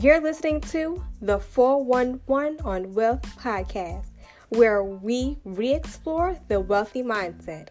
[0.00, 4.06] You're listening to the 411 on Wealth podcast,
[4.48, 7.68] where we re explore the wealthy mindset.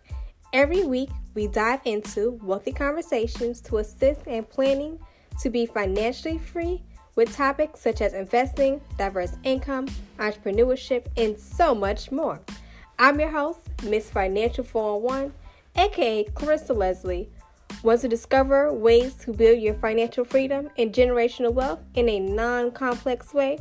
[0.54, 5.00] Every week, we dive into wealthy conversations to assist in planning
[5.42, 6.84] to be financially free
[7.16, 9.88] with topics such as investing, diverse income,
[10.20, 12.40] entrepreneurship, and so much more.
[13.00, 15.34] I'm your host, Miss Financial 411,
[15.76, 17.32] aka Claressa Lesley.
[17.82, 22.72] Want to discover ways to build your financial freedom and generational wealth in a non
[22.72, 23.58] complex way?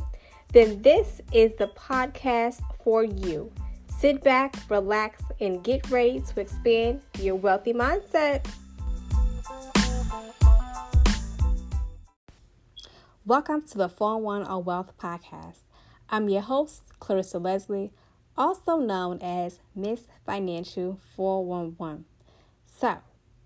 [0.51, 3.49] Then this is the podcast for you.
[3.97, 8.45] Sit back, relax, and get ready to expand your wealthy mindset.
[13.25, 15.59] Welcome to the 411 on Wealth podcast.
[16.09, 17.93] I'm your host, Claressa Lesley,
[18.35, 22.03] also known as Miss Financial 411.
[22.65, 22.97] So,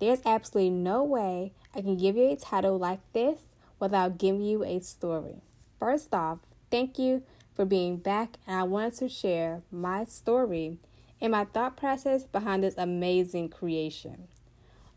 [0.04, 3.40] there's absolutely no way I can give you a title like this
[3.80, 5.38] without giving you a story.
[5.80, 7.24] First off, thank you
[7.54, 10.78] for being back, and I wanted to share my story
[11.22, 14.28] and my thought process behind this amazing creation.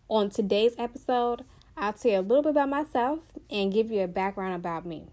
[0.09, 1.45] On today's episode,
[1.77, 5.07] I'll tell you a little bit about myself and give you a background about me.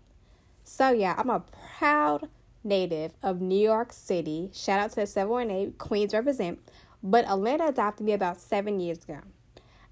[0.64, 1.44] So, yeah, I'm a
[1.78, 2.30] proud
[2.64, 4.50] native of New York City.
[4.54, 6.60] Shout out to the 718 Queens represent.
[7.04, 9.20] But Atlanta adopted me about seven years ago.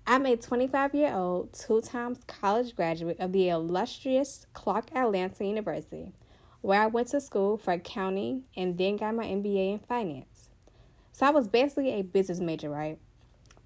[0.08, 6.12] I'm a 25 year old, two times college graduate of the illustrious Clark Atlanta University,
[6.62, 10.50] where I went to school for accounting and then got my MBA in finance.
[11.12, 12.98] So I was basically a business major, right?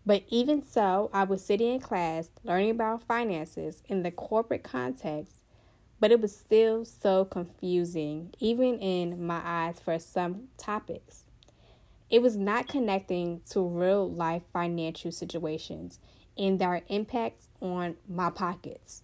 [0.05, 5.39] But even so, I was sitting in class learning about finances in the corporate context,
[6.01, 11.23] but it was still so confusing, even in my eyes, for some topics.
[12.09, 15.97] It was not connecting to real life financial situations
[16.37, 19.03] and their impacts on my pockets.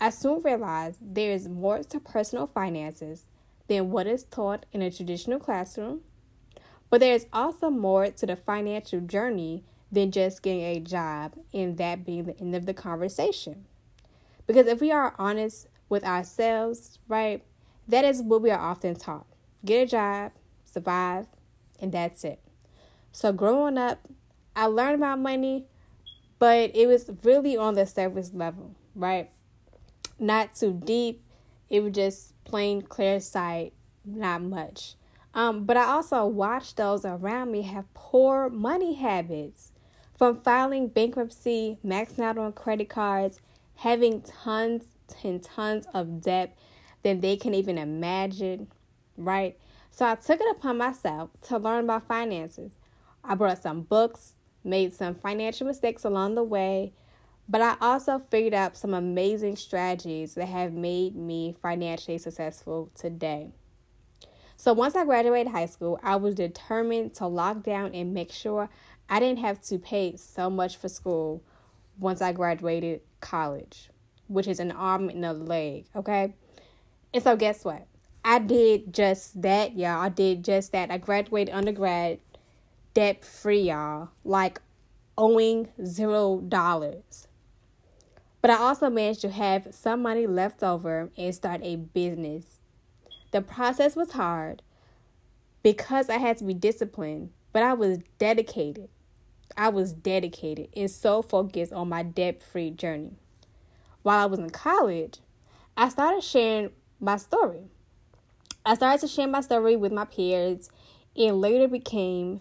[0.00, 3.24] I soon realized there is more to personal finances
[3.68, 6.00] than what is taught in a traditional classroom,
[6.90, 11.76] but there is also more to the financial journey than just getting a job and
[11.78, 13.66] that being the end of the conversation.
[14.46, 17.44] Because if we are honest with ourselves, right,
[17.86, 19.26] that is what we are often taught
[19.64, 20.32] get a job,
[20.64, 21.26] survive,
[21.78, 22.40] and that's it.
[23.12, 24.08] So, growing up,
[24.56, 25.66] I learned about money,
[26.42, 29.30] but it was really on the surface level, right?
[30.18, 31.22] Not too deep.
[31.70, 34.96] It was just plain clear sight, not much.
[35.34, 39.70] Um, but I also watched those around me have poor money habits
[40.18, 43.40] from filing bankruptcy, maxing out on credit cards,
[43.76, 44.86] having tons
[45.22, 46.58] and tons of debt
[47.04, 48.66] than they can even imagine,
[49.16, 49.56] right?
[49.92, 52.72] So I took it upon myself to learn about finances.
[53.22, 54.32] I brought some books,
[54.64, 56.92] made some financial mistakes along the way,
[57.48, 63.50] but I also figured out some amazing strategies that have made me financially successful today.
[64.56, 68.70] So once I graduated high school, I was determined to lock down and make sure
[69.08, 71.42] I didn't have to pay so much for school
[71.98, 73.90] once I graduated college,
[74.28, 76.34] which is an arm and a leg, okay?
[77.12, 77.86] And so, guess what?
[78.24, 80.00] I did just that, y'all.
[80.00, 80.90] I did just that.
[80.90, 82.20] I graduated undergrad
[82.94, 84.60] debt free, y'all, like
[85.16, 87.28] owing zero dollars.
[88.40, 92.58] But I also managed to have some money left over and start a business.
[93.30, 94.62] The process was hard
[95.62, 98.88] because I had to be disciplined, but I was dedicated.
[99.56, 103.12] I was dedicated and so focused on my debt free journey.
[104.02, 105.18] While I was in college,
[105.76, 107.68] I started sharing my story.
[108.66, 110.70] I started to share my story with my peers
[111.16, 112.40] and later became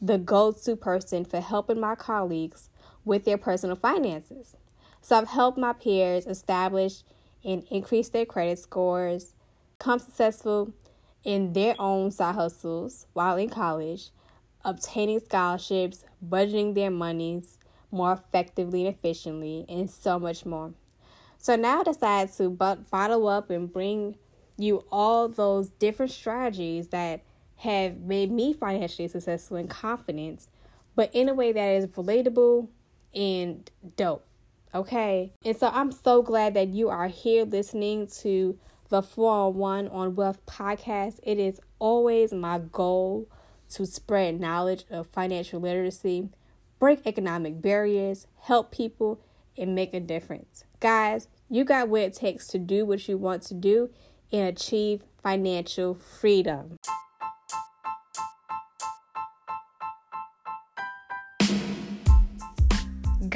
[0.00, 2.68] the go to person for helping my colleagues
[3.04, 4.56] with their personal finances.
[5.00, 7.02] So I've helped my peers establish
[7.44, 9.34] and increase their credit scores,
[9.78, 10.72] become successful
[11.24, 14.10] in their own side hustles while in college,
[14.64, 17.58] obtaining scholarships, budgeting their monies
[17.90, 20.74] more effectively and efficiently, and so much more.
[21.38, 24.16] So now I decided to bottle up and bring
[24.56, 27.22] you all those different strategies that
[27.58, 30.46] have made me financially successful and confident,
[30.94, 32.68] but in a way that is relatable
[33.14, 34.24] and dope.
[34.74, 35.32] Okay.
[35.44, 38.58] And so I'm so glad that you are here listening to
[38.90, 41.20] the 411 on Wealth podcast.
[41.22, 43.28] It is always my goal
[43.70, 46.28] to spread knowledge of financial literacy,
[46.78, 49.20] break economic barriers, help people,
[49.56, 50.64] and make a difference.
[50.78, 53.90] Guys, you got what it takes to do what you want to do
[54.30, 56.76] and achieve financial freedom.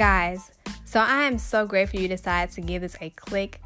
[0.03, 0.51] Guys,
[0.83, 3.61] so I am so grateful you decided to give this a click.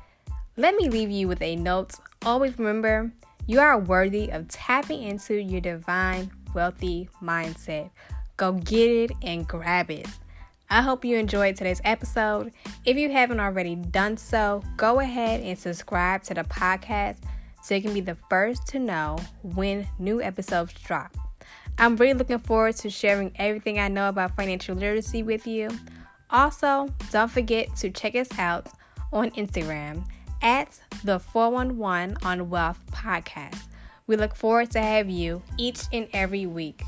[0.55, 1.95] Let me leave you with a note.
[2.23, 3.11] Always remember,
[3.47, 7.89] you are worthy of tapping into your divine, wealthy mindset.
[8.37, 10.05] Go get it and grab it.
[10.69, 12.51] I hope you enjoyed today's episode.
[12.85, 17.17] If you haven't already done so, go ahead and subscribe to the podcast
[17.63, 21.17] so you can be the first to know when new episodes drop.
[21.79, 25.69] I'm really looking forward to sharing everything I know about financial literacy with you.
[26.29, 28.68] Also, don't forget to check us out
[29.13, 30.06] on Instagram
[30.41, 33.63] at the 411 on Wealth podcast.
[34.07, 36.83] We look forward to have you each and every week.